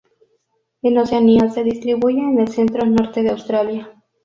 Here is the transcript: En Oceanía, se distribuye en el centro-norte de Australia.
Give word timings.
En 0.81 0.97
Oceanía, 0.97 1.47
se 1.51 1.63
distribuye 1.63 2.19
en 2.21 2.39
el 2.39 2.47
centro-norte 2.47 3.21
de 3.21 3.29
Australia. 3.29 3.93